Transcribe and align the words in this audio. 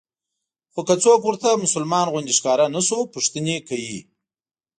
خو 0.73 0.81
که 0.87 0.95
څوک 1.03 1.21
ورته 1.25 1.49
مسلمان 1.65 2.07
غوندې 2.13 2.33
ښکاره 2.39 2.65
نه 2.75 2.81
شو 2.87 2.99
پوښتنې 3.13 3.55
کوي. 3.67 3.99